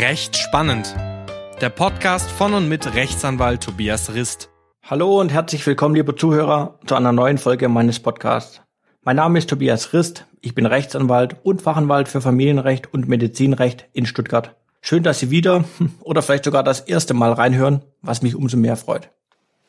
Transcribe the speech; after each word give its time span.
Recht 0.00 0.36
spannend. 0.36 0.92
Der 1.60 1.68
Podcast 1.68 2.28
von 2.28 2.52
und 2.54 2.68
mit 2.68 2.96
Rechtsanwalt 2.96 3.62
Tobias 3.62 4.12
Rist. 4.12 4.50
Hallo 4.82 5.20
und 5.20 5.32
herzlich 5.32 5.64
willkommen, 5.64 5.94
liebe 5.94 6.16
Zuhörer, 6.16 6.80
zu 6.84 6.96
einer 6.96 7.12
neuen 7.12 7.38
Folge 7.38 7.68
meines 7.68 8.00
Podcasts. 8.00 8.60
Mein 9.02 9.14
Name 9.14 9.38
ist 9.38 9.48
Tobias 9.48 9.92
Rist, 9.92 10.26
ich 10.40 10.52
bin 10.52 10.66
Rechtsanwalt 10.66 11.36
und 11.44 11.62
Fachanwalt 11.62 12.08
für 12.08 12.20
Familienrecht 12.20 12.92
und 12.92 13.08
Medizinrecht 13.08 13.86
in 13.92 14.04
Stuttgart. 14.04 14.56
Schön, 14.80 15.04
dass 15.04 15.20
Sie 15.20 15.30
wieder 15.30 15.62
oder 16.00 16.22
vielleicht 16.22 16.44
sogar 16.44 16.64
das 16.64 16.80
erste 16.80 17.14
Mal 17.14 17.32
reinhören, 17.32 17.82
was 18.02 18.20
mich 18.20 18.34
umso 18.34 18.56
mehr 18.56 18.76
freut. 18.76 19.10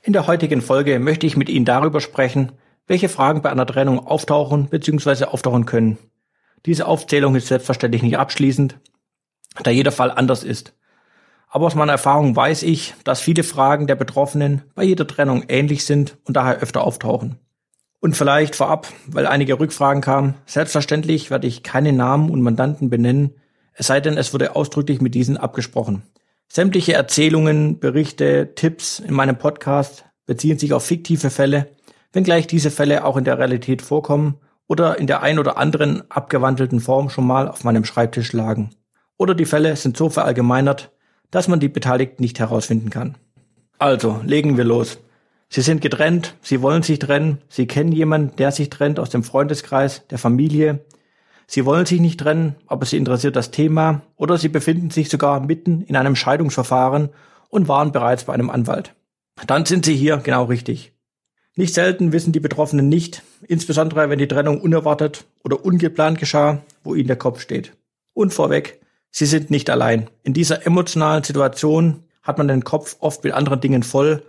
In 0.02 0.14
der 0.14 0.26
heutigen 0.26 0.64
Folge 0.64 0.98
möchte 0.98 1.28
ich 1.28 1.38
mit 1.38 1.50
Ihnen 1.50 1.66
darüber 1.66 2.02
sprechen, 2.02 2.54
welche 2.88 3.10
Fragen 3.10 3.44
bei 3.44 3.52
einer 3.52 3.68
Trennung 3.68 4.00
auftauchen 4.00 4.70
bzw. 4.70 5.26
auftauchen 5.26 5.68
können. 5.68 6.00
Diese 6.66 6.88
Aufzählung 6.88 7.36
ist 7.36 7.46
selbstverständlich 7.46 8.02
nicht 8.02 8.18
abschließend, 8.18 8.80
da 9.64 9.72
jeder 9.72 9.92
Fall 9.92 10.12
anders 10.12 10.44
ist. 10.44 10.74
Aber 11.56 11.68
aus 11.68 11.76
meiner 11.76 11.94
Erfahrung 11.94 12.36
weiß 12.36 12.64
ich, 12.64 12.96
dass 13.06 13.22
viele 13.22 13.44
Fragen 13.44 13.88
der 13.88 13.96
Betroffenen 13.96 14.64
bei 14.76 14.84
jeder 14.84 15.08
Trennung 15.08 15.46
ähnlich 15.48 15.86
sind 15.86 16.18
und 16.26 16.36
daher 16.36 16.60
öfter 16.60 16.84
auftauchen. 16.84 17.38
Und 18.02 18.18
vielleicht 18.18 18.56
vorab, 18.56 18.88
weil 19.08 19.26
einige 19.26 19.60
Rückfragen 19.60 20.02
kamen, 20.02 20.36
selbstverständlich 20.46 21.32
werde 21.32 21.48
ich 21.48 21.64
keine 21.64 21.94
Namen 21.94 22.30
und 22.30 22.42
Mandanten 22.42 22.90
benennen, 22.90 23.36
es 23.74 23.88
sei 23.88 24.00
denn, 24.00 24.18
es 24.18 24.34
wurde 24.34 24.56
ausdrücklich 24.56 25.02
mit 25.02 25.16
diesen 25.16 25.38
abgesprochen. 25.38 26.04
Sämtliche 26.48 26.94
Erzählungen, 26.94 27.80
Berichte, 27.80 28.54
Tipps 28.56 29.00
in 29.00 29.14
meinem 29.14 29.38
Podcast 29.38 30.06
beziehen 30.26 30.60
sich 30.60 30.74
auf 30.74 30.86
fiktive 30.86 31.30
Fälle, 31.30 31.68
wenngleich 32.14 32.48
diese 32.48 32.72
Fälle 32.72 33.06
auch 33.06 33.18
in 33.18 33.24
der 33.24 33.38
Realität 33.38 33.82
vorkommen 33.82 34.40
oder 34.68 34.98
in 34.98 35.08
der 35.08 35.22
ein 35.22 35.40
oder 35.40 35.58
anderen 35.58 36.10
abgewandelten 36.12 36.80
Form 36.80 37.10
schon 37.10 37.28
mal 37.28 37.48
auf 37.48 37.64
meinem 37.64 37.86
Schreibtisch 37.86 38.34
lagen 38.34 38.72
oder 39.18 39.36
die 39.36 39.46
Fälle 39.46 39.76
sind 39.76 39.98
so 39.98 40.10
verallgemeinert, 40.10 40.92
dass 41.32 41.48
man 41.48 41.60
die 41.60 41.70
Beteiligten 41.70 42.22
nicht 42.22 42.40
herausfinden 42.40 42.90
kann. 42.90 43.16
Also, 43.78 44.22
legen 44.24 44.58
wir 44.58 44.64
los. 44.64 45.00
Sie 45.50 45.62
sind 45.62 45.82
getrennt, 45.82 46.36
Sie 46.42 46.62
wollen 46.62 46.84
sich 46.84 47.00
trennen, 47.00 47.40
Sie 47.50 47.68
kennen 47.68 47.92
jemanden, 47.92 48.36
der 48.38 48.52
sich 48.52 48.70
trennt 48.70 49.00
aus 49.00 49.10
dem 49.10 49.24
Freundeskreis, 49.24 50.06
der 50.10 50.18
Familie. 50.18 50.86
Sie 51.48 51.66
wollen 51.66 51.86
sich 51.86 52.02
nicht 52.02 52.20
trennen, 52.20 52.56
aber 52.68 52.86
Sie 52.86 52.98
interessiert 52.98 53.36
das 53.36 53.52
Thema 53.52 54.02
oder 54.16 54.38
Sie 54.38 54.50
befinden 54.50 54.90
sich 54.90 55.10
sogar 55.10 55.40
mitten 55.40 55.82
in 55.84 55.96
einem 55.96 56.16
Scheidungsverfahren 56.16 57.10
und 57.50 57.68
waren 57.68 57.92
bereits 57.92 58.24
bei 58.24 58.34
einem 58.34 58.50
Anwalt. 58.50 58.96
Dann 59.48 59.66
sind 59.66 59.86
Sie 59.86 59.96
hier 59.96 60.18
genau 60.18 60.46
richtig. 60.46 60.94
Nicht 61.56 61.74
selten 61.74 62.12
wissen 62.12 62.34
die 62.34 62.42
Betroffenen 62.42 62.90
nicht, 62.90 63.22
insbesondere 63.48 64.10
wenn 64.10 64.20
die 64.20 64.28
Trennung 64.28 64.60
unerwartet 64.60 65.26
oder 65.44 65.64
ungeplant 65.64 66.18
geschah, 66.18 66.62
wo 66.84 66.96
ihnen 66.96 67.08
der 67.08 67.16
Kopf 67.16 67.40
steht. 67.40 67.74
Und 68.14 68.34
vorweg, 68.34 68.82
Sie 69.18 69.26
sind 69.26 69.50
nicht 69.50 69.70
allein. 69.70 70.10
In 70.24 70.34
dieser 70.34 70.68
emotionalen 70.68 71.24
Situation 71.24 72.04
hat 72.22 72.38
man 72.38 72.50
den 72.50 72.66
Kopf 72.66 72.98
oft 73.00 73.24
mit 73.24 73.32
anderen 73.32 73.62
Dingen 73.62 73.82
voll 73.82 74.24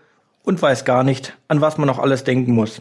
und 0.44 0.62
weiß 0.62 0.84
gar 0.84 1.02
nicht, 1.02 1.36
an 1.48 1.60
was 1.60 1.76
man 1.76 1.88
noch 1.88 1.98
alles 1.98 2.22
denken 2.22 2.52
muss. 2.52 2.80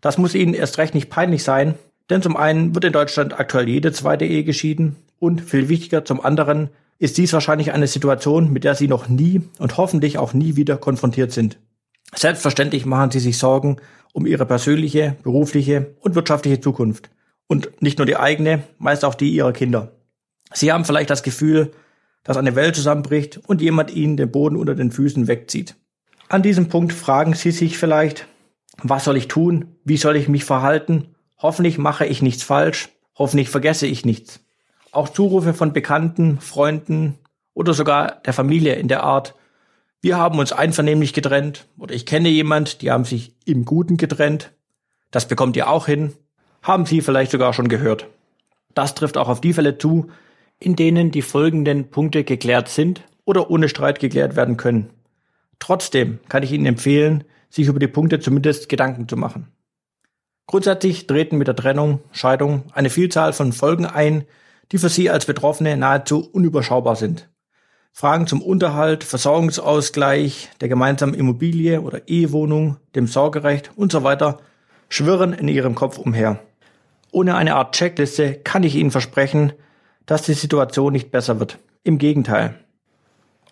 Das 0.00 0.16
muss 0.16 0.34
Ihnen 0.34 0.54
erst 0.54 0.78
recht 0.78 0.94
nicht 0.94 1.10
peinlich 1.10 1.44
sein, 1.44 1.74
denn 2.08 2.22
zum 2.22 2.38
einen 2.38 2.74
wird 2.74 2.86
in 2.86 2.94
Deutschland 2.94 3.38
aktuell 3.38 3.68
jede 3.68 3.92
zweite 3.92 4.24
Ehe 4.24 4.42
geschieden 4.42 4.96
und 5.18 5.42
viel 5.42 5.68
wichtiger 5.68 6.06
zum 6.06 6.24
anderen 6.24 6.70
ist 6.98 7.18
dies 7.18 7.34
wahrscheinlich 7.34 7.74
eine 7.74 7.88
Situation, 7.88 8.50
mit 8.50 8.64
der 8.64 8.74
Sie 8.74 8.88
noch 8.88 9.10
nie 9.10 9.42
und 9.58 9.76
hoffentlich 9.76 10.16
auch 10.16 10.32
nie 10.32 10.56
wieder 10.56 10.78
konfrontiert 10.78 11.32
sind. 11.32 11.58
Selbstverständlich 12.14 12.86
machen 12.86 13.10
Sie 13.10 13.20
sich 13.20 13.36
Sorgen 13.36 13.76
um 14.14 14.24
Ihre 14.24 14.46
persönliche, 14.46 15.16
berufliche 15.22 15.94
und 16.00 16.14
wirtschaftliche 16.14 16.62
Zukunft. 16.62 17.10
Und 17.48 17.82
nicht 17.82 17.98
nur 17.98 18.06
die 18.06 18.16
eigene, 18.16 18.62
meist 18.78 19.04
auch 19.04 19.14
die 19.14 19.34
Ihrer 19.34 19.52
Kinder. 19.52 19.92
Sie 20.54 20.72
haben 20.72 20.84
vielleicht 20.84 21.10
das 21.10 21.22
Gefühl, 21.22 21.72
dass 22.22 22.36
eine 22.36 22.56
Welt 22.56 22.74
zusammenbricht 22.74 23.40
und 23.46 23.60
jemand 23.60 23.90
Ihnen 23.90 24.16
den 24.16 24.30
Boden 24.30 24.56
unter 24.56 24.74
den 24.74 24.90
Füßen 24.90 25.28
wegzieht. 25.28 25.76
An 26.28 26.42
diesem 26.42 26.68
Punkt 26.68 26.92
fragen 26.92 27.34
Sie 27.34 27.50
sich 27.50 27.76
vielleicht, 27.76 28.26
was 28.82 29.04
soll 29.04 29.16
ich 29.16 29.28
tun? 29.28 29.76
Wie 29.84 29.98
soll 29.98 30.16
ich 30.16 30.28
mich 30.28 30.44
verhalten? 30.44 31.14
Hoffentlich 31.38 31.76
mache 31.76 32.06
ich 32.06 32.22
nichts 32.22 32.42
falsch. 32.42 32.88
Hoffentlich 33.16 33.50
vergesse 33.50 33.86
ich 33.86 34.06
nichts. 34.06 34.40
Auch 34.90 35.08
Zurufe 35.08 35.54
von 35.54 35.72
Bekannten, 35.72 36.40
Freunden 36.40 37.18
oder 37.52 37.74
sogar 37.74 38.22
der 38.24 38.32
Familie 38.32 38.74
in 38.74 38.88
der 38.88 39.02
Art, 39.02 39.34
wir 40.04 40.18
haben 40.18 40.38
uns 40.38 40.52
einvernehmlich 40.52 41.14
getrennt 41.14 41.66
oder 41.78 41.94
ich 41.94 42.04
kenne 42.04 42.28
jemand, 42.28 42.82
die 42.82 42.90
haben 42.90 43.06
sich 43.06 43.34
im 43.46 43.64
Guten 43.64 43.96
getrennt. 43.96 44.52
Das 45.10 45.26
bekommt 45.26 45.56
ihr 45.56 45.70
auch 45.70 45.86
hin. 45.86 46.12
Haben 46.62 46.84
Sie 46.84 47.00
vielleicht 47.00 47.30
sogar 47.30 47.54
schon 47.54 47.68
gehört. 47.68 48.06
Das 48.74 48.94
trifft 48.94 49.16
auch 49.16 49.30
auf 49.30 49.40
die 49.40 49.54
Fälle 49.54 49.78
zu, 49.78 50.10
in 50.60 50.76
denen 50.76 51.10
die 51.10 51.22
folgenden 51.22 51.90
Punkte 51.90 52.24
geklärt 52.24 52.68
sind 52.68 53.02
oder 53.24 53.50
ohne 53.50 53.68
Streit 53.68 54.00
geklärt 54.00 54.36
werden 54.36 54.56
können. 54.56 54.90
Trotzdem 55.58 56.18
kann 56.28 56.42
ich 56.42 56.52
Ihnen 56.52 56.66
empfehlen, 56.66 57.24
sich 57.50 57.68
über 57.68 57.78
die 57.78 57.88
Punkte 57.88 58.20
zumindest 58.20 58.68
Gedanken 58.68 59.08
zu 59.08 59.16
machen. 59.16 59.48
Grundsätzlich 60.46 61.06
treten 61.06 61.38
mit 61.38 61.48
der 61.48 61.56
Trennung, 61.56 62.00
Scheidung 62.12 62.64
eine 62.72 62.90
Vielzahl 62.90 63.32
von 63.32 63.52
Folgen 63.52 63.86
ein, 63.86 64.24
die 64.72 64.78
für 64.78 64.88
Sie 64.88 65.08
als 65.08 65.24
Betroffene 65.24 65.76
nahezu 65.76 66.28
unüberschaubar 66.30 66.96
sind. 66.96 67.30
Fragen 67.92 68.26
zum 68.26 68.42
Unterhalt, 68.42 69.04
Versorgungsausgleich, 69.04 70.50
der 70.60 70.68
gemeinsamen 70.68 71.14
Immobilie 71.14 71.80
oder 71.80 72.08
Ehewohnung, 72.08 72.76
dem 72.94 73.06
Sorgerecht 73.06 73.70
und 73.76 73.92
so 73.92 74.02
weiter 74.02 74.40
schwirren 74.88 75.32
in 75.32 75.48
Ihrem 75.48 75.76
Kopf 75.76 75.98
umher. 75.98 76.40
Ohne 77.12 77.36
eine 77.36 77.54
Art 77.54 77.76
Checkliste 77.76 78.34
kann 78.42 78.64
ich 78.64 78.74
Ihnen 78.74 78.90
versprechen, 78.90 79.52
dass 80.06 80.22
die 80.22 80.34
Situation 80.34 80.92
nicht 80.92 81.10
besser 81.10 81.40
wird. 81.40 81.58
Im 81.82 81.98
Gegenteil. 81.98 82.54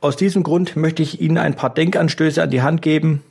Aus 0.00 0.16
diesem 0.16 0.42
Grund 0.42 0.76
möchte 0.76 1.02
ich 1.02 1.20
Ihnen 1.20 1.38
ein 1.38 1.54
paar 1.54 1.72
Denkanstöße 1.72 2.42
an 2.42 2.50
die 2.50 2.62
Hand 2.62 2.82
geben, 2.82 3.22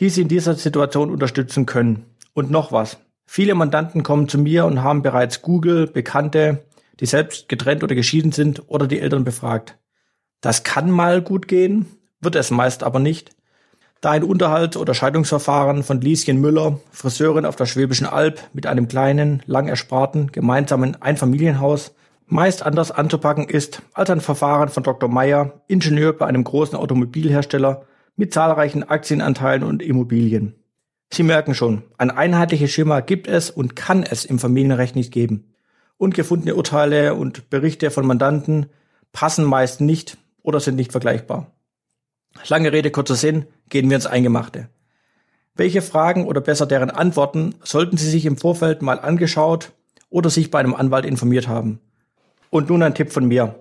die 0.00 0.08
Sie 0.08 0.22
in 0.22 0.28
dieser 0.28 0.54
Situation 0.54 1.10
unterstützen 1.10 1.66
können. 1.66 2.06
Und 2.32 2.50
noch 2.50 2.72
was. 2.72 2.98
Viele 3.26 3.54
Mandanten 3.54 4.02
kommen 4.02 4.28
zu 4.28 4.38
mir 4.38 4.64
und 4.64 4.82
haben 4.82 5.02
bereits 5.02 5.42
Google, 5.42 5.86
Bekannte, 5.86 6.64
die 7.00 7.06
selbst 7.06 7.48
getrennt 7.48 7.82
oder 7.82 7.94
geschieden 7.94 8.32
sind 8.32 8.62
oder 8.68 8.86
die 8.86 9.00
Eltern 9.00 9.24
befragt. 9.24 9.78
Das 10.40 10.62
kann 10.62 10.90
mal 10.90 11.22
gut 11.22 11.48
gehen, 11.48 11.86
wird 12.20 12.36
es 12.36 12.50
meist 12.50 12.82
aber 12.82 12.98
nicht, 12.98 13.34
da 14.00 14.10
ein 14.10 14.24
Unterhalt- 14.24 14.76
oder 14.76 14.92
Scheidungsverfahren 14.92 15.82
von 15.82 16.00
Lieschen 16.00 16.40
Müller, 16.40 16.78
Friseurin 16.90 17.46
auf 17.46 17.56
der 17.56 17.66
Schwäbischen 17.66 18.06
Alb 18.06 18.42
mit 18.52 18.66
einem 18.66 18.86
kleinen, 18.86 19.42
lang 19.46 19.66
ersparten, 19.66 20.30
gemeinsamen 20.30 21.00
Einfamilienhaus 21.00 21.94
meist 22.34 22.66
anders 22.66 22.90
anzupacken 22.90 23.48
ist 23.48 23.80
als 23.92 24.10
ein 24.10 24.20
Verfahren 24.20 24.68
von 24.68 24.82
Dr. 24.82 25.08
Meyer, 25.08 25.62
Ingenieur 25.68 26.12
bei 26.12 26.26
einem 26.26 26.42
großen 26.42 26.76
Automobilhersteller 26.76 27.86
mit 28.16 28.34
zahlreichen 28.34 28.82
Aktienanteilen 28.82 29.62
und 29.62 29.80
Immobilien. 29.80 30.56
Sie 31.12 31.22
merken 31.22 31.54
schon, 31.54 31.84
ein 31.96 32.10
einheitliches 32.10 32.72
Schema 32.72 32.98
gibt 32.98 33.28
es 33.28 33.50
und 33.50 33.76
kann 33.76 34.02
es 34.02 34.24
im 34.24 34.40
Familienrecht 34.40 34.96
nicht 34.96 35.12
geben. 35.12 35.54
Und 35.96 36.14
gefundene 36.14 36.56
Urteile 36.56 37.14
und 37.14 37.50
Berichte 37.50 37.92
von 37.92 38.04
Mandanten 38.04 38.66
passen 39.12 39.44
meist 39.44 39.80
nicht 39.80 40.18
oder 40.42 40.58
sind 40.58 40.74
nicht 40.74 40.90
vergleichbar. 40.90 41.52
Lange 42.48 42.72
Rede, 42.72 42.90
kurzer 42.90 43.14
Sinn, 43.14 43.46
gehen 43.68 43.88
wir 43.88 43.94
ins 43.94 44.06
Eingemachte. 44.06 44.68
Welche 45.54 45.82
Fragen 45.82 46.26
oder 46.26 46.40
besser 46.40 46.66
deren 46.66 46.90
Antworten 46.90 47.54
sollten 47.62 47.96
Sie 47.96 48.10
sich 48.10 48.26
im 48.26 48.36
Vorfeld 48.36 48.82
mal 48.82 48.98
angeschaut 48.98 49.70
oder 50.10 50.30
sich 50.30 50.50
bei 50.50 50.58
einem 50.58 50.74
Anwalt 50.74 51.04
informiert 51.04 51.46
haben? 51.46 51.78
Und 52.54 52.70
nun 52.70 52.84
ein 52.84 52.94
Tipp 52.94 53.10
von 53.10 53.26
mir. 53.26 53.56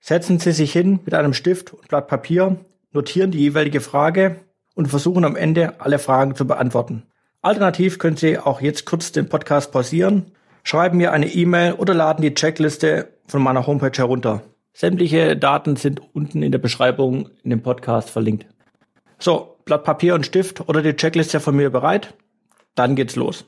Setzen 0.00 0.40
Sie 0.40 0.50
sich 0.50 0.72
hin 0.72 0.98
mit 1.04 1.14
einem 1.14 1.32
Stift 1.32 1.72
und 1.72 1.86
Blatt 1.86 2.08
Papier, 2.08 2.56
notieren 2.90 3.30
die 3.30 3.38
jeweilige 3.38 3.80
Frage 3.80 4.40
und 4.74 4.88
versuchen 4.88 5.24
am 5.24 5.36
Ende 5.36 5.80
alle 5.80 6.00
Fragen 6.00 6.34
zu 6.34 6.44
beantworten. 6.44 7.04
Alternativ 7.40 8.00
können 8.00 8.16
Sie 8.16 8.36
auch 8.36 8.60
jetzt 8.60 8.84
kurz 8.84 9.12
den 9.12 9.28
Podcast 9.28 9.70
pausieren, 9.70 10.32
schreiben 10.64 10.98
mir 10.98 11.12
eine 11.12 11.28
E-Mail 11.28 11.74
oder 11.74 11.94
laden 11.94 12.22
die 12.22 12.34
Checkliste 12.34 13.10
von 13.28 13.44
meiner 13.44 13.68
Homepage 13.68 13.96
herunter. 13.96 14.42
Sämtliche 14.72 15.36
Daten 15.36 15.76
sind 15.76 16.02
unten 16.12 16.42
in 16.42 16.50
der 16.50 16.58
Beschreibung 16.58 17.28
in 17.44 17.50
dem 17.50 17.62
Podcast 17.62 18.10
verlinkt. 18.10 18.44
So, 19.20 19.56
Blatt 19.64 19.84
Papier 19.84 20.16
und 20.16 20.26
Stift 20.26 20.68
oder 20.68 20.82
die 20.82 20.96
Checkliste 20.96 21.38
von 21.38 21.54
mir 21.54 21.70
bereit? 21.70 22.12
Dann 22.74 22.96
geht's 22.96 23.14
los. 23.14 23.44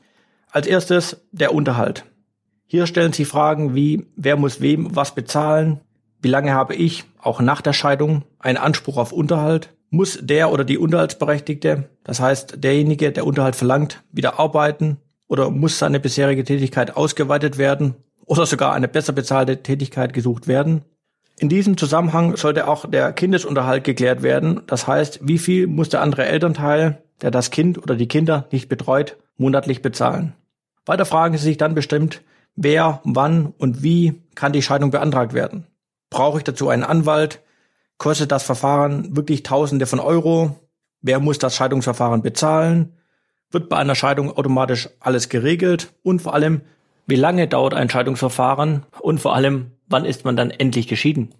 Als 0.51 0.67
erstes 0.67 1.27
der 1.33 1.53
Unterhalt. 1.53 2.05
Hier 2.73 2.87
stellen 2.87 3.13
sich 3.13 3.27
Fragen 3.27 3.75
wie, 3.75 4.07
wer 4.15 4.35
muss 4.35 4.59
wem 4.59 4.95
was 4.95 5.13
bezahlen? 5.13 5.81
Wie 6.23 6.27
lange 6.27 6.53
habe 6.53 6.73
ich, 6.73 7.03
auch 7.21 7.39
nach 7.39 7.61
der 7.61 7.71
Scheidung, 7.71 8.23
einen 8.39 8.57
Anspruch 8.57 8.97
auf 8.97 9.11
Unterhalt? 9.11 9.75
Muss 9.91 10.17
der 10.19 10.51
oder 10.51 10.63
die 10.63 10.79
Unterhaltsberechtigte, 10.79 11.87
das 12.03 12.19
heißt 12.19 12.63
derjenige, 12.63 13.11
der 13.11 13.27
Unterhalt 13.27 13.55
verlangt, 13.55 14.01
wieder 14.11 14.39
arbeiten? 14.39 14.97
Oder 15.27 15.51
muss 15.51 15.77
seine 15.77 15.99
bisherige 15.99 16.43
Tätigkeit 16.43 16.97
ausgeweitet 16.97 17.59
werden? 17.59 17.93
Oder 18.25 18.47
sogar 18.47 18.73
eine 18.73 18.87
besser 18.87 19.13
bezahlte 19.13 19.61
Tätigkeit 19.61 20.11
gesucht 20.11 20.47
werden? 20.47 20.81
In 21.37 21.49
diesem 21.49 21.77
Zusammenhang 21.77 22.37
sollte 22.37 22.67
auch 22.67 22.89
der 22.89 23.13
Kindesunterhalt 23.13 23.83
geklärt 23.83 24.23
werden. 24.23 24.61
Das 24.65 24.87
heißt, 24.87 25.19
wie 25.21 25.37
viel 25.37 25.67
muss 25.67 25.89
der 25.89 26.01
andere 26.01 26.25
Elternteil, 26.25 27.03
der 27.21 27.29
das 27.29 27.51
Kind 27.51 27.77
oder 27.77 27.95
die 27.95 28.07
Kinder 28.07 28.47
nicht 28.51 28.67
betreut, 28.67 29.17
monatlich 29.37 29.83
bezahlen? 29.83 30.33
Weiter 30.87 31.05
fragen 31.05 31.37
Sie 31.37 31.43
sich 31.43 31.57
dann 31.57 31.75
bestimmt, 31.75 32.23
wer, 32.55 33.01
wann 33.03 33.53
und 33.57 33.83
wie 33.83 34.21
kann 34.35 34.53
die 34.53 34.61
Scheidung 34.61 34.91
beantragt 34.91 35.33
werden. 35.33 35.67
Brauche 36.09 36.37
ich 36.37 36.43
dazu 36.43 36.69
einen 36.69 36.83
Anwalt? 36.83 37.41
Kostet 37.97 38.31
das 38.31 38.43
Verfahren 38.43 39.15
wirklich 39.15 39.43
Tausende 39.43 39.85
von 39.85 39.99
Euro? 39.99 40.55
Wer 41.01 41.19
muss 41.19 41.39
das 41.39 41.55
Scheidungsverfahren 41.55 42.21
bezahlen? 42.21 42.93
Wird 43.51 43.69
bei 43.69 43.77
einer 43.77 43.95
Scheidung 43.95 44.35
automatisch 44.35 44.89
alles 44.99 45.29
geregelt? 45.29 45.93
Und 46.03 46.21
vor 46.21 46.33
allem, 46.33 46.61
wie 47.05 47.15
lange 47.15 47.47
dauert 47.47 47.73
ein 47.73 47.89
Scheidungsverfahren? 47.89 48.85
Und 48.99 49.19
vor 49.19 49.35
allem, 49.35 49.71
wann 49.87 50.05
ist 50.05 50.25
man 50.25 50.35
dann 50.35 50.51
endlich 50.51 50.87
geschieden? 50.87 51.33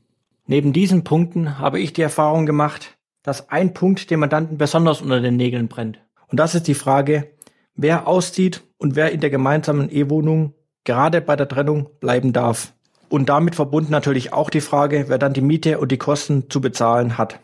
Neben 0.45 0.73
diesen 0.73 1.03
Punkten 1.03 1.59
habe 1.59 1.79
ich 1.79 1.93
die 1.93 2.01
Erfahrung 2.01 2.45
gemacht, 2.45 2.97
dass 3.23 3.49
ein 3.49 3.73
Punkt 3.73 4.11
dem 4.11 4.19
Mandanten 4.19 4.57
besonders 4.57 5.01
unter 5.01 5.21
den 5.21 5.37
Nägeln 5.37 5.69
brennt. 5.69 5.99
Und 6.27 6.39
das 6.39 6.55
ist 6.55 6.67
die 6.67 6.73
Frage, 6.73 7.31
wer 7.75 8.07
auszieht 8.07 8.63
und 8.77 8.95
wer 8.95 9.11
in 9.11 9.21
der 9.21 9.29
gemeinsamen 9.29 9.89
Ehewohnung 9.89 10.53
gerade 10.83 11.21
bei 11.21 11.35
der 11.35 11.47
Trennung 11.47 11.89
bleiben 11.99 12.33
darf. 12.33 12.73
Und 13.09 13.29
damit 13.29 13.55
verbunden 13.55 13.91
natürlich 13.91 14.33
auch 14.33 14.49
die 14.49 14.61
Frage, 14.61 15.05
wer 15.07 15.17
dann 15.17 15.33
die 15.33 15.41
Miete 15.41 15.79
und 15.79 15.91
die 15.91 15.97
Kosten 15.97 16.49
zu 16.49 16.61
bezahlen 16.61 17.17
hat. 17.17 17.39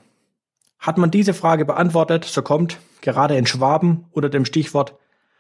Hat 0.80 0.98
man 0.98 1.12
diese 1.12 1.34
Frage 1.34 1.66
beantwortet, 1.66 2.26
so 2.26 2.42
kommt 2.42 2.78
gerade 3.02 3.38
in 3.38 3.46
Schwaben 3.46 4.06
unter 4.12 4.30
dem 4.30 4.46
Stichwort 4.46 4.96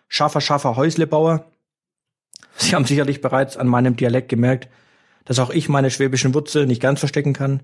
Schaffer, 0.07 0.41
Schaffer, 0.41 0.75
Häuslebauer. 0.75 1.45
Sie 2.57 2.75
haben 2.75 2.85
sicherlich 2.85 3.21
bereits 3.21 3.57
an 3.57 3.67
meinem 3.67 3.95
Dialekt 3.95 4.29
gemerkt, 4.29 4.69
dass 5.25 5.39
auch 5.39 5.51
ich 5.51 5.69
meine 5.69 5.91
schwäbischen 5.91 6.33
Wurzeln 6.33 6.67
nicht 6.67 6.81
ganz 6.81 6.99
verstecken 6.99 7.33
kann. 7.33 7.61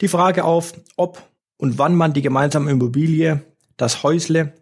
Die 0.00 0.08
Frage 0.08 0.44
auf, 0.44 0.72
ob 0.96 1.22
und 1.56 1.76
wann 1.78 1.94
man 1.94 2.12
die 2.14 2.22
gemeinsame 2.22 2.70
Immobilie, 2.70 3.42
das 3.76 4.02
Häusle, 4.02 4.54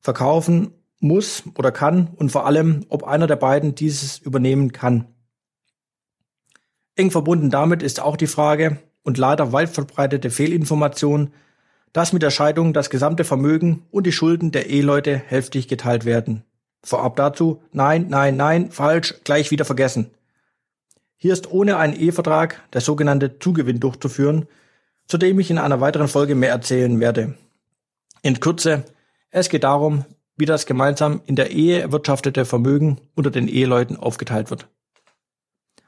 verkaufen 0.00 0.72
muss 1.04 1.44
oder 1.54 1.70
kann 1.70 2.08
und 2.16 2.32
vor 2.32 2.46
allem, 2.46 2.86
ob 2.88 3.04
einer 3.04 3.26
der 3.26 3.36
beiden 3.36 3.74
dieses 3.74 4.18
übernehmen 4.18 4.72
kann. 4.72 5.06
Eng 6.96 7.10
verbunden 7.10 7.50
damit 7.50 7.82
ist 7.82 8.00
auch 8.00 8.16
die 8.16 8.26
Frage 8.26 8.78
und 9.02 9.18
leider 9.18 9.52
weit 9.52 9.68
verbreitete 9.68 10.30
Fehlinformation, 10.30 11.32
dass 11.92 12.12
mit 12.12 12.22
der 12.22 12.30
Scheidung 12.30 12.72
das 12.72 12.90
gesamte 12.90 13.24
Vermögen 13.24 13.84
und 13.90 14.06
die 14.06 14.12
Schulden 14.12 14.50
der 14.50 14.68
Eheleute 14.68 15.16
hälftig 15.16 15.68
geteilt 15.68 16.04
werden. 16.04 16.42
Vorab 16.82 17.16
dazu, 17.16 17.62
nein, 17.72 18.06
nein, 18.08 18.36
nein, 18.36 18.70
falsch, 18.70 19.14
gleich 19.24 19.50
wieder 19.50 19.64
vergessen. 19.64 20.10
Hier 21.16 21.32
ist 21.32 21.50
ohne 21.50 21.76
einen 21.76 21.94
Ehevertrag 21.94 22.62
der 22.72 22.80
sogenannte 22.80 23.38
Zugewinn 23.38 23.80
durchzuführen, 23.80 24.46
zu 25.06 25.18
dem 25.18 25.38
ich 25.38 25.50
in 25.50 25.58
einer 25.58 25.80
weiteren 25.80 26.08
Folge 26.08 26.34
mehr 26.34 26.50
erzählen 26.50 26.98
werde. 26.98 27.34
In 28.22 28.40
Kürze, 28.40 28.84
es 29.30 29.48
geht 29.48 29.64
darum, 29.64 30.04
wie 30.36 30.46
das 30.46 30.66
gemeinsam 30.66 31.20
in 31.26 31.36
der 31.36 31.50
Ehe 31.50 31.80
erwirtschaftete 31.80 32.44
Vermögen 32.44 33.00
unter 33.14 33.30
den 33.30 33.48
Eheleuten 33.48 33.96
aufgeteilt 33.96 34.50
wird. 34.50 34.68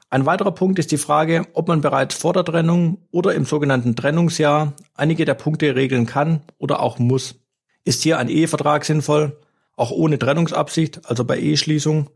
Ein 0.09 0.25
weiterer 0.25 0.51
Punkt 0.51 0.79
ist 0.79 0.91
die 0.91 0.97
Frage, 0.97 1.45
ob 1.53 1.67
man 1.67 1.81
bereits 1.81 2.15
vor 2.15 2.31
der 2.31 2.45
Trennung 2.45 2.99
oder 3.11 3.35
im 3.35 3.43
sogenannten 3.43 3.95
Trennungsjahr 3.95 4.73
einige 4.93 5.25
der 5.25 5.33
Punkte 5.33 5.75
regeln 5.75 6.05
kann 6.05 6.41
oder 6.57 6.79
auch 6.79 6.97
muss. 6.97 7.35
Ist 7.83 8.03
hier 8.03 8.17
ein 8.17 8.29
Ehevertrag 8.29 8.85
sinnvoll, 8.85 9.37
auch 9.75 9.91
ohne 9.91 10.17
Trennungsabsicht, 10.17 11.09
also 11.09 11.25
bei 11.25 11.37
Eheschließung? 11.37 12.09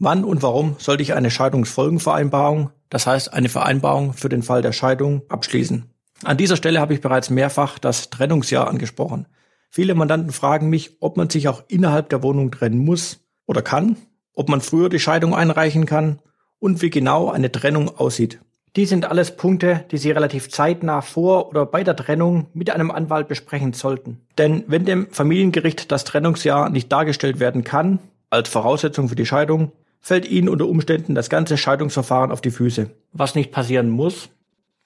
Wann 0.00 0.24
und 0.24 0.42
warum 0.42 0.76
sollte 0.78 1.02
ich 1.02 1.14
eine 1.14 1.30
Scheidungsfolgenvereinbarung, 1.30 2.70
das 2.88 3.06
heißt 3.06 3.32
eine 3.32 3.48
Vereinbarung 3.48 4.14
für 4.14 4.28
den 4.28 4.42
Fall 4.42 4.62
der 4.62 4.72
Scheidung, 4.72 5.22
abschließen? 5.28 5.90
An 6.24 6.36
dieser 6.36 6.56
Stelle 6.56 6.80
habe 6.80 6.94
ich 6.94 7.00
bereits 7.00 7.30
mehrfach 7.30 7.78
das 7.78 8.10
Trennungsjahr 8.10 8.68
angesprochen. 8.68 9.26
Viele 9.70 9.94
Mandanten 9.94 10.32
fragen 10.32 10.70
mich, 10.70 10.96
ob 11.00 11.16
man 11.16 11.30
sich 11.30 11.48
auch 11.48 11.62
innerhalb 11.68 12.08
der 12.08 12.22
Wohnung 12.22 12.50
trennen 12.50 12.78
muss 12.78 13.20
oder 13.46 13.62
kann, 13.62 13.96
ob 14.34 14.48
man 14.48 14.60
früher 14.60 14.88
die 14.88 15.00
Scheidung 15.00 15.34
einreichen 15.34 15.86
kann 15.86 16.20
und 16.58 16.82
wie 16.82 16.90
genau 16.90 17.30
eine 17.30 17.52
Trennung 17.52 17.96
aussieht. 17.96 18.40
Dies 18.76 18.90
sind 18.90 19.06
alles 19.06 19.36
Punkte, 19.36 19.84
die 19.90 19.96
Sie 19.96 20.10
relativ 20.10 20.50
zeitnah 20.50 21.00
vor 21.00 21.48
oder 21.48 21.66
bei 21.66 21.82
der 21.82 21.96
Trennung 21.96 22.46
mit 22.52 22.70
einem 22.70 22.90
Anwalt 22.90 23.28
besprechen 23.28 23.72
sollten. 23.72 24.20
Denn 24.36 24.64
wenn 24.66 24.84
dem 24.84 25.08
Familiengericht 25.10 25.90
das 25.90 26.04
Trennungsjahr 26.04 26.70
nicht 26.70 26.92
dargestellt 26.92 27.40
werden 27.40 27.64
kann, 27.64 27.98
als 28.30 28.48
Voraussetzung 28.48 29.08
für 29.08 29.16
die 29.16 29.26
Scheidung, 29.26 29.72
fällt 30.00 30.28
Ihnen 30.28 30.48
unter 30.48 30.68
Umständen 30.68 31.14
das 31.14 31.30
ganze 31.30 31.56
Scheidungsverfahren 31.56 32.30
auf 32.30 32.40
die 32.40 32.50
Füße. 32.50 32.90
Was 33.12 33.34
nicht 33.34 33.50
passieren 33.50 33.90
muss. 33.90 34.28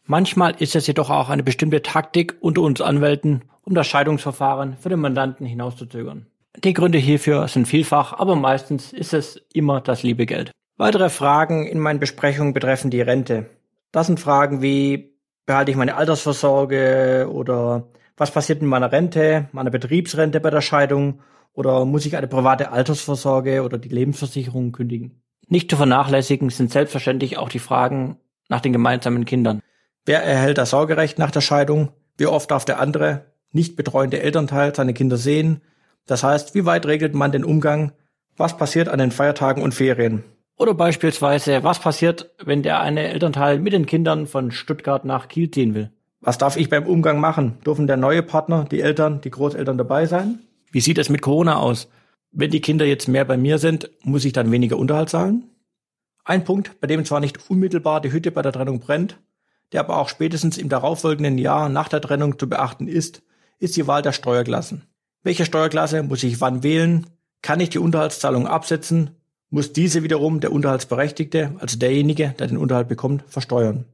Manchmal 0.05 0.55
ist 0.59 0.75
es 0.75 0.87
jedoch 0.87 1.11
auch 1.11 1.29
eine 1.29 1.43
bestimmte 1.43 1.83
Taktik 1.83 2.37
unter 2.41 2.63
uns 2.63 2.81
Anwälten, 2.81 3.43
um 3.65 3.75
das 3.75 3.87
Scheidungsverfahren 3.87 4.77
für 4.79 4.89
den 4.89 5.01
Mandanten 5.01 5.47
hinauszuzögern. 5.47 6.27
Die 6.63 6.75
Gründe 6.75 6.99
hierfür 6.99 7.49
sind 7.49 7.67
vielfach, 7.67 8.13
aber 8.13 8.37
meistens 8.37 8.93
ist 8.93 9.15
es 9.15 9.37
immer 9.53 9.81
das 9.81 10.03
liebe 10.03 10.27
Geld. 10.27 10.53
Weitere 10.77 11.11
Fragen 11.11 11.67
in 11.67 11.79
meinen 11.79 12.01
Besprechungen 12.01 12.53
betreffen 12.53 12.91
die 12.91 13.01
Rente. 13.01 13.47
Das 13.91 14.07
sind 14.07 14.21
Fragen 14.21 14.63
wie, 14.63 15.17
behalte 15.47 15.71
ich 15.71 15.77
meine 15.77 15.97
Altersvorsorge 15.97 17.29
oder 17.31 17.89
was 18.17 18.31
passiert 18.31 18.61
mit 18.63 18.71
meiner 18.71 18.93
Rente, 18.93 19.49
meiner 19.53 19.71
Betriebsrente 19.71 20.41
bei 20.41 20.51
der 20.51 20.61
Scheidung 20.61 21.21
oder 21.55 21.85
muss 21.85 22.07
ich 22.07 22.17
eine 22.17 22.29
private 22.29 22.71
Altersvorsorge 22.71 23.63
oder 23.63 23.79
die 23.79 23.89
Lebensversicherung 23.89 24.73
kündigen? 24.73 25.23
Nicht 25.49 25.71
zu 25.71 25.77
vernachlässigen 25.77 26.51
sind 26.51 26.71
selbstverständlich 26.71 27.37
auch 27.37 27.49
die 27.49 27.59
Fragen 27.59 28.17
nach 28.49 28.61
den 28.61 28.73
gemeinsamen 28.73 29.25
Kindern. 29.25 29.61
Wer 30.05 30.23
erhält 30.23 30.59
das 30.59 30.71
Sorgerecht 30.71 31.19
nach 31.19 31.31
der 31.31 31.41
Scheidung? 31.41 31.91
Wie 32.17 32.27
oft 32.27 32.51
darf 32.51 32.65
der 32.65 32.81
andere, 32.81 33.32
nicht 33.53 33.77
betreuende 33.77 34.21
Elternteil 34.21 34.75
seine 34.75 34.95
Kinder 34.95 35.17
sehen? 35.17 35.61
Das 36.07 36.25
heißt, 36.25 36.55
wie 36.55 36.65
weit 36.65 36.87
regelt 36.87 37.15
man 37.15 37.33
den 37.33 37.45
Umgang? 37.45 37.93
Was 38.37 38.57
passiert 38.57 38.89
an 38.89 38.99
den 38.99 39.11
Feiertagen 39.11 39.63
und 39.63 39.75
Ferien? 39.75 40.25
Oder 40.57 40.75
beispielsweise, 40.75 41.65
was 41.65 41.81
passiert, 41.81 42.31
wenn 42.45 42.63
der 42.63 42.81
eine 42.81 43.09
Elternteil 43.09 43.59
mit 43.59 43.73
den 43.73 43.87
Kindern 43.87 44.27
von 44.27 44.51
Stuttgart 44.51 45.05
nach 45.05 45.29
Kiel 45.29 45.51
ziehen 45.51 45.75
will? 45.75 45.91
Was 46.21 46.39
darf 46.39 46.57
ich 46.57 46.71
beim 46.71 46.87
Umgang 46.87 47.19
machen? 47.19 47.59
Dürfen 47.67 47.87
der 47.87 47.97
neue 47.97 48.23
Partner, 48.23 48.65
die 48.71 48.81
Eltern, 48.81 49.21
die 49.21 49.31
Großeltern 49.31 49.77
dabei 49.77 50.07
sein? 50.07 50.39
Wie 50.71 50.81
sieht 50.81 50.99
es 50.99 51.09
mit 51.09 51.21
Corona 51.21 51.57
aus? 51.57 51.89
Wenn 52.31 52.51
die 52.51 52.61
Kinder 52.61 52.87
jetzt 52.87 53.09
mehr 53.09 53.25
bei 53.25 53.37
mir 53.37 53.59
sind, 53.59 53.91
muss 54.05 54.25
ich 54.25 54.33
dann 54.33 54.53
weniger 54.53 54.79
Unterhalt 54.79 55.11
zahlen? 55.11 55.51
Ein 56.25 56.45
Punkt, 56.45 56.81
bei 56.81 56.87
dem 56.87 57.05
zwar 57.05 57.21
nicht 57.21 57.51
unmittelbar 57.51 58.01
die 58.01 58.13
Hütte 58.13 58.31
bei 58.31 58.43
der 58.43 58.53
Trennung 58.53 58.79
brennt, 58.79 59.19
der 59.73 59.81
aber 59.81 59.99
auch 59.99 60.09
spätestens 60.09 60.59
im 60.59 60.69
darauffolgenden 60.69 61.39
Jahr 61.39 61.69
nach 61.69 61.89
der 61.89 62.01
Trennung 62.01 62.39
zu 62.39 62.49
beachten 62.49 62.87
ist, 62.87 63.23
ist 63.59 63.77
die 63.77 63.87
Wahl 63.87 64.03
der 64.03 64.13
Steuerklassen. 64.13 64.83
Welche 65.23 65.45
Steuerklasse 65.45 66.03
muss 66.03 66.23
ich 66.23 66.41
wann 66.41 66.63
wählen? 66.63 67.07
Kann 67.43 67.61
ich 67.61 67.71
die 67.71 67.79
Unterhaltszahlung 67.79 68.47
absetzen? 68.47 69.11
Muss 69.51 69.73
diese 69.73 70.03
wiederum 70.03 70.41
der 70.41 70.53
Unterhaltsberechtigte, 70.53 71.55
also 71.59 71.79
derjenige, 71.79 72.35
der 72.39 72.47
den 72.47 72.57
Unterhalt 72.57 72.89
bekommt, 72.89 73.25
versteuern? 73.29 73.85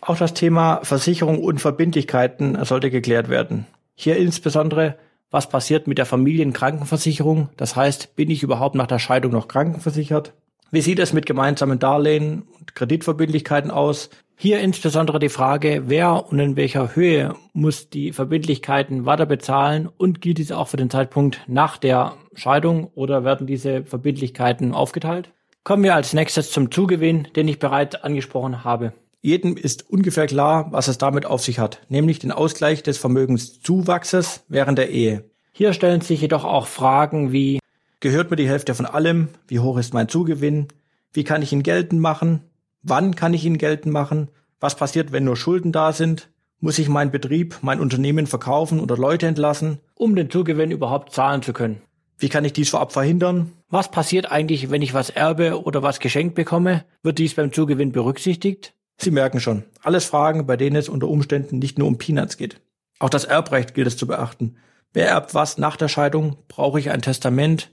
Auch 0.00 0.16
das 0.16 0.34
Thema 0.34 0.80
Versicherung 0.82 1.38
und 1.42 1.60
Verbindlichkeiten 1.60 2.64
sollte 2.64 2.90
geklärt 2.90 3.28
werden. 3.28 3.66
Hier 3.94 4.16
insbesondere, 4.16 4.96
was 5.30 5.48
passiert 5.48 5.86
mit 5.86 5.98
der 5.98 6.06
Familienkrankenversicherung? 6.06 7.50
Das 7.56 7.76
heißt, 7.76 8.16
bin 8.16 8.30
ich 8.30 8.42
überhaupt 8.42 8.74
nach 8.74 8.86
der 8.86 8.98
Scheidung 8.98 9.32
noch 9.32 9.48
krankenversichert? 9.48 10.32
Wie 10.74 10.80
sieht 10.80 11.00
es 11.00 11.12
mit 11.12 11.26
gemeinsamen 11.26 11.78
Darlehen 11.78 12.44
und 12.58 12.74
Kreditverbindlichkeiten 12.74 13.70
aus? 13.70 14.08
Hier 14.38 14.58
insbesondere 14.60 15.18
die 15.18 15.28
Frage, 15.28 15.82
wer 15.88 16.30
und 16.32 16.38
in 16.38 16.56
welcher 16.56 16.96
Höhe 16.96 17.34
muss 17.52 17.90
die 17.90 18.10
Verbindlichkeiten 18.10 19.04
weiter 19.04 19.26
bezahlen 19.26 19.86
und 19.98 20.22
gilt 20.22 20.38
dies 20.38 20.50
auch 20.50 20.68
für 20.68 20.78
den 20.78 20.88
Zeitpunkt 20.88 21.42
nach 21.46 21.76
der 21.76 22.14
Scheidung 22.32 22.86
oder 22.94 23.22
werden 23.22 23.46
diese 23.46 23.84
Verbindlichkeiten 23.84 24.72
aufgeteilt? 24.72 25.30
Kommen 25.62 25.84
wir 25.84 25.94
als 25.94 26.14
nächstes 26.14 26.50
zum 26.50 26.70
Zugewinn, 26.70 27.28
den 27.36 27.48
ich 27.48 27.58
bereits 27.58 27.96
angesprochen 27.96 28.64
habe. 28.64 28.94
Jedem 29.20 29.58
ist 29.58 29.90
ungefähr 29.90 30.26
klar, 30.26 30.68
was 30.70 30.88
es 30.88 30.96
damit 30.96 31.26
auf 31.26 31.42
sich 31.42 31.58
hat, 31.58 31.82
nämlich 31.90 32.18
den 32.18 32.32
Ausgleich 32.32 32.82
des 32.82 32.96
Vermögenszuwachses 32.96 34.46
während 34.48 34.78
der 34.78 34.88
Ehe. 34.88 35.24
Hier 35.52 35.74
stellen 35.74 36.00
sich 36.00 36.22
jedoch 36.22 36.46
auch 36.46 36.66
Fragen 36.66 37.30
wie, 37.30 37.58
gehört 38.02 38.30
mir 38.30 38.36
die 38.36 38.48
Hälfte 38.48 38.74
von 38.74 38.84
allem? 38.84 39.28
Wie 39.46 39.60
hoch 39.60 39.78
ist 39.78 39.94
mein 39.94 40.08
Zugewinn? 40.08 40.68
Wie 41.12 41.24
kann 41.24 41.40
ich 41.40 41.52
ihn 41.52 41.62
geltend 41.62 42.02
machen? 42.02 42.42
Wann 42.82 43.14
kann 43.14 43.32
ich 43.32 43.44
ihn 43.44 43.58
geltend 43.58 43.92
machen? 43.94 44.28
Was 44.60 44.76
passiert, 44.76 45.12
wenn 45.12 45.24
nur 45.24 45.36
Schulden 45.36 45.72
da 45.72 45.92
sind? 45.92 46.28
Muss 46.58 46.78
ich 46.78 46.88
meinen 46.88 47.12
Betrieb, 47.12 47.58
mein 47.62 47.80
Unternehmen 47.80 48.26
verkaufen 48.26 48.80
oder 48.80 48.96
Leute 48.96 49.26
entlassen, 49.28 49.78
um 49.94 50.16
den 50.16 50.30
Zugewinn 50.30 50.72
überhaupt 50.72 51.12
zahlen 51.12 51.42
zu 51.42 51.52
können? 51.52 51.80
Wie 52.18 52.28
kann 52.28 52.44
ich 52.44 52.52
dies 52.52 52.70
vorab 52.70 52.92
verhindern? 52.92 53.52
Was 53.68 53.90
passiert 53.90 54.30
eigentlich, 54.30 54.70
wenn 54.70 54.82
ich 54.82 54.94
was 54.94 55.10
erbe 55.10 55.62
oder 55.62 55.82
was 55.82 56.00
geschenkt 56.00 56.34
bekomme? 56.34 56.84
Wird 57.02 57.18
dies 57.18 57.34
beim 57.34 57.52
Zugewinn 57.52 57.92
berücksichtigt? 57.92 58.74
Sie 58.98 59.10
merken 59.12 59.40
schon, 59.40 59.62
alles 59.80 60.04
Fragen, 60.04 60.46
bei 60.46 60.56
denen 60.56 60.76
es 60.76 60.88
unter 60.88 61.08
Umständen 61.08 61.60
nicht 61.60 61.78
nur 61.78 61.88
um 61.88 61.98
Peanuts 61.98 62.36
geht. 62.36 62.60
Auch 62.98 63.10
das 63.10 63.24
Erbrecht 63.24 63.74
gilt 63.74 63.86
es 63.86 63.96
zu 63.96 64.06
beachten. 64.06 64.56
Wer 64.92 65.08
erbt 65.08 65.34
was 65.34 65.56
nach 65.56 65.76
der 65.76 65.88
Scheidung? 65.88 66.36
Brauche 66.48 66.80
ich 66.80 66.90
ein 66.90 67.02
Testament? 67.02 67.70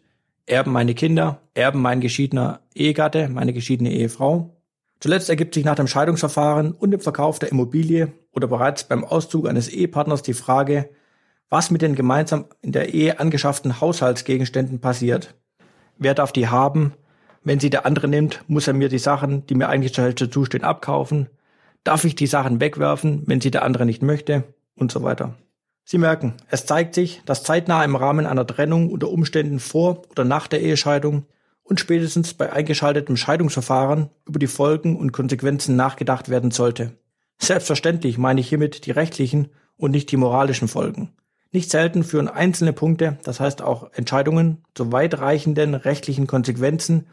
Erben 0.50 0.72
meine 0.72 0.96
Kinder? 0.96 1.42
Erben 1.54 1.80
mein 1.80 2.02
geschiedener 2.02 2.62
Ehegatte, 2.74 3.30
meine 3.30 3.54
geschiedene 3.54 3.92
Ehefrau? 3.92 4.58
Zuletzt 5.00 5.30
ergibt 5.30 5.54
sich 5.54 5.64
nach 5.64 5.76
dem 5.76 5.86
Scheidungsverfahren 5.86 6.72
und 6.72 6.90
dem 6.90 7.00
Verkauf 7.00 7.38
der 7.38 7.52
Immobilie 7.52 8.14
oder 8.32 8.48
bereits 8.48 8.84
beim 8.84 9.06
Auszug 9.06 9.48
eines 9.48 9.70
Ehepartners 9.70 10.24
die 10.24 10.34
Frage, 10.34 10.90
was 11.50 11.70
mit 11.70 11.84
den 11.84 11.94
gemeinsam 11.94 12.46
in 12.62 12.72
der 12.72 12.96
Ehe 12.96 13.20
angeschafften 13.20 13.80
Haushaltsgegenständen 13.80 14.80
passiert. 14.82 15.36
Wer 16.00 16.16
darf 16.16 16.32
die 16.32 16.48
haben? 16.48 16.94
Wenn 17.44 17.60
sie 17.60 17.70
der 17.70 17.86
andere 17.86 18.08
nimmt, 18.08 18.44
muss 18.48 18.68
er 18.68 18.74
mir 18.74 18.90
die 18.90 18.98
Sachen, 18.98 19.46
die 19.46 19.54
mir 19.54 19.70
eigentlich 19.70 19.94
zur 19.94 20.06
Hälfte 20.06 20.32
zustehen, 20.32 20.64
abkaufen. 20.64 21.30
Darf 21.84 22.06
ich 22.06 22.16
die 22.16 22.28
Sachen 22.28 22.60
wegwerfen, 22.60 23.22
wenn 23.28 23.40
sie 23.40 23.52
der 23.52 23.62
andere 23.62 23.86
nicht 23.86 24.02
möchte? 24.02 24.46
Und 24.76 24.92
so 24.92 25.04
weiter. 25.04 25.36
Sie 25.92 25.98
merken, 25.98 26.36
es 26.52 26.68
zeigt 26.68 26.94
sich, 26.94 27.24
dass 27.26 27.42
zeitnah 27.42 27.84
im 27.84 27.96
Rahmen 27.96 28.28
einer 28.28 28.46
Trennung 28.46 28.92
unter 28.92 29.10
Umständen 29.10 29.58
vor 29.58 30.04
oder 30.12 30.24
nach 30.24 30.46
der 30.46 30.62
Ehescheidung 30.62 31.26
und 31.64 31.80
spätestens 31.80 32.36
bei 32.36 32.54
eingeschaltetem 32.54 33.18
Scheidungsverfahren 33.18 34.12
über 34.28 34.38
die 34.38 34.46
Folgen 34.46 34.98
und 34.98 35.14
Konsequenzen 35.14 35.76
nachgedacht 35.76 36.30
werden 36.30 36.52
sollte. 36.52 36.92
Selbstverständlich 37.40 38.20
meine 38.20 38.40
ich 38.40 38.50
hiermit 38.50 38.86
die 38.86 38.92
rechtlichen 38.92 39.48
und 39.78 39.90
nicht 39.90 40.12
die 40.12 40.18
moralischen 40.18 40.68
Folgen. 40.68 41.10
Nicht 41.52 41.72
selten 41.72 42.04
führen 42.04 42.28
einzelne 42.28 42.72
Punkte, 42.72 43.18
das 43.24 43.40
heißt 43.40 43.64
auch 43.64 43.92
Entscheidungen, 43.92 44.64
zu 44.76 44.92
weitreichenden 44.92 45.74
rechtlichen 45.74 46.28
Konsequenzen, 46.28 47.08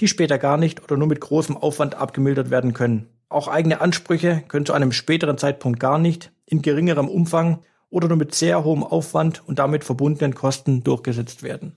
die 0.00 0.08
später 0.08 0.38
gar 0.38 0.56
nicht 0.56 0.82
oder 0.82 0.96
nur 0.96 1.08
mit 1.08 1.20
großem 1.20 1.58
Aufwand 1.58 1.96
abgemildert 1.96 2.48
werden 2.48 2.72
können. 2.72 3.10
Auch 3.28 3.48
eigene 3.48 3.82
Ansprüche 3.82 4.42
können 4.48 4.64
zu 4.64 4.72
einem 4.72 4.92
späteren 4.92 5.36
Zeitpunkt 5.36 5.80
gar 5.80 5.98
nicht, 5.98 6.32
in 6.46 6.62
geringerem 6.62 7.10
Umfang 7.10 7.58
oder 7.92 8.08
nur 8.08 8.16
mit 8.16 8.34
sehr 8.34 8.64
hohem 8.64 8.82
Aufwand 8.82 9.46
und 9.46 9.58
damit 9.58 9.84
verbundenen 9.84 10.34
Kosten 10.34 10.82
durchgesetzt 10.82 11.42
werden. 11.42 11.76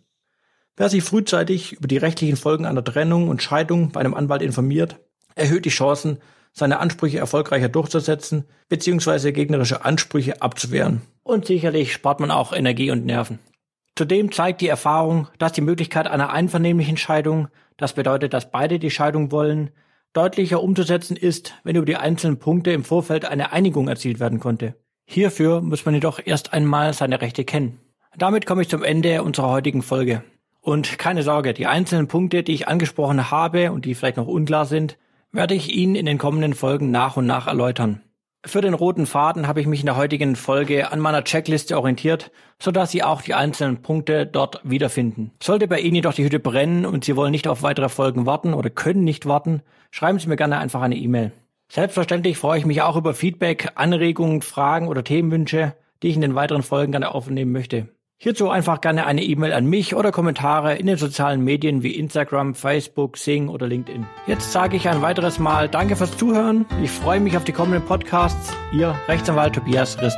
Wer 0.77 0.89
sich 0.89 1.03
frühzeitig 1.03 1.73
über 1.73 1.87
die 1.87 1.97
rechtlichen 1.97 2.37
Folgen 2.37 2.65
einer 2.65 2.83
Trennung 2.83 3.27
und 3.27 3.43
Scheidung 3.43 3.91
bei 3.91 3.99
einem 3.99 4.13
Anwalt 4.13 4.41
informiert, 4.41 4.97
erhöht 5.35 5.65
die 5.65 5.69
Chancen, 5.69 6.19
seine 6.53 6.79
Ansprüche 6.79 7.19
erfolgreicher 7.19 7.67
durchzusetzen 7.67 8.45
bzw. 8.69 9.33
gegnerische 9.33 9.83
Ansprüche 9.83 10.41
abzuwehren. 10.41 11.01
Und 11.23 11.45
sicherlich 11.45 11.91
spart 11.91 12.21
man 12.21 12.31
auch 12.31 12.53
Energie 12.53 12.91
und 12.91 13.05
Nerven. 13.05 13.39
Zudem 13.97 14.31
zeigt 14.31 14.61
die 14.61 14.69
Erfahrung, 14.69 15.27
dass 15.37 15.51
die 15.51 15.61
Möglichkeit 15.61 16.07
einer 16.07 16.29
einvernehmlichen 16.29 16.97
Scheidung, 16.97 17.49
das 17.75 17.93
bedeutet, 17.93 18.33
dass 18.33 18.51
beide 18.51 18.79
die 18.79 18.91
Scheidung 18.91 19.31
wollen, 19.31 19.71
deutlicher 20.13 20.63
umzusetzen 20.63 21.17
ist, 21.17 21.55
wenn 21.65 21.75
über 21.75 21.85
die 21.85 21.97
einzelnen 21.97 22.39
Punkte 22.39 22.71
im 22.71 22.85
Vorfeld 22.85 23.25
eine 23.25 23.51
Einigung 23.51 23.89
erzielt 23.89 24.21
werden 24.21 24.39
konnte. 24.39 24.75
Hierfür 25.05 25.61
muss 25.61 25.85
man 25.85 25.93
jedoch 25.93 26.19
erst 26.23 26.53
einmal 26.53 26.93
seine 26.93 27.21
Rechte 27.21 27.45
kennen. 27.45 27.79
Damit 28.17 28.45
komme 28.45 28.61
ich 28.61 28.69
zum 28.69 28.83
Ende 28.83 29.23
unserer 29.23 29.49
heutigen 29.49 29.81
Folge. 29.81 30.23
Und 30.61 30.97
keine 30.97 31.21
Sorge, 31.21 31.53
die 31.53 31.67
einzelnen 31.67 32.07
Punkte, 32.07 32.41
die 32.41 32.53
ich 32.53 32.67
angesprochen 32.67 33.29
habe 33.29 33.71
und 33.71 33.85
die 33.85 33.93
vielleicht 33.93 34.17
noch 34.17 34.27
unklar 34.27 34.65
sind, 34.65 34.97
werde 35.31 35.53
ich 35.53 35.75
Ihnen 35.75 35.95
in 35.95 36.05
den 36.05 36.17
kommenden 36.17 36.53
Folgen 36.53 36.91
nach 36.91 37.17
und 37.17 37.27
nach 37.27 37.45
erläutern. 37.45 38.01
Für 38.45 38.61
den 38.61 38.73
roten 38.73 39.05
Faden 39.05 39.47
habe 39.47 39.59
ich 39.59 39.67
mich 39.67 39.79
in 39.79 39.87
der 39.87 39.95
heutigen 39.95 40.35
Folge 40.35 40.91
an 40.91 40.99
meiner 40.99 41.23
Checkliste 41.23 41.77
orientiert, 41.77 42.31
sodass 42.59 42.91
Sie 42.91 43.03
auch 43.03 43.21
die 43.21 43.33
einzelnen 43.33 43.81
Punkte 43.81 44.25
dort 44.25 44.61
wiederfinden. 44.63 45.31
Sollte 45.41 45.67
bei 45.67 45.79
Ihnen 45.79 45.95
jedoch 45.95 46.13
die 46.13 46.23
Hütte 46.23 46.39
brennen 46.39 46.85
und 46.85 47.05
Sie 47.05 47.15
wollen 47.15 47.31
nicht 47.31 47.47
auf 47.47 47.63
weitere 47.63 47.89
Folgen 47.89 48.25
warten 48.25 48.53
oder 48.53 48.69
können 48.69 49.03
nicht 49.03 49.25
warten, 49.25 49.61
schreiben 49.91 50.19
Sie 50.19 50.27
mir 50.27 50.35
gerne 50.35 50.59
einfach 50.59 50.81
eine 50.81 50.95
E-Mail. 50.95 51.31
Selbstverständlich 51.69 52.37
freue 52.37 52.59
ich 52.59 52.65
mich 52.65 52.81
auch 52.81 52.95
über 52.95 53.13
Feedback, 53.13 53.71
Anregungen, 53.75 54.41
Fragen 54.41 54.87
oder 54.87 55.03
Themenwünsche, 55.03 55.75
die 56.03 56.09
ich 56.09 56.15
in 56.15 56.21
den 56.21 56.35
weiteren 56.35 56.63
Folgen 56.63 56.91
gerne 56.91 57.13
aufnehmen 57.13 57.51
möchte. 57.51 57.89
Hierzu 58.17 58.49
einfach 58.49 58.79
gerne 58.79 59.05
eine 59.05 59.23
E-Mail 59.23 59.51
an 59.51 59.65
mich 59.65 59.93
oder 59.93 60.11
Kommentare 60.11 60.75
in 60.75 60.87
den 60.87 60.97
sozialen 60.97 61.43
Medien 61.43 61.83
wie 61.83 61.91
Instagram, 61.91 62.55
Facebook, 62.55 63.17
Sing 63.17 63.49
oder 63.49 63.67
LinkedIn. 63.67 64.05
Jetzt 64.25 64.53
sage 64.53 64.77
ich 64.77 64.87
ein 64.87 65.01
weiteres 65.01 65.37
Mal 65.37 65.67
Danke 65.67 65.97
fürs 65.97 66.17
Zuhören. 66.17 66.65
Ich 66.81 66.91
freue 66.91 67.19
mich 67.19 67.35
auf 67.35 67.43
die 67.43 67.51
kommenden 67.51 67.83
Podcasts. 67.83 68.53
Ihr 68.71 68.95
Rechtsanwalt 69.07 69.55
Tobias 69.55 70.01
Rist. 70.01 70.17